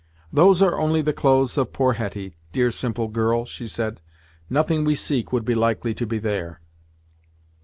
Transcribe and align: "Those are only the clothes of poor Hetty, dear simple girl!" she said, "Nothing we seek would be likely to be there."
"Those 0.33 0.63
are 0.63 0.79
only 0.79 1.03
the 1.03 1.13
clothes 1.13 1.59
of 1.59 1.73
poor 1.73 1.93
Hetty, 1.93 2.33
dear 2.51 2.71
simple 2.71 3.07
girl!" 3.07 3.45
she 3.45 3.67
said, 3.67 4.01
"Nothing 4.49 4.83
we 4.83 4.95
seek 4.95 5.31
would 5.31 5.45
be 5.45 5.53
likely 5.53 5.93
to 5.93 6.07
be 6.07 6.17
there." 6.17 6.59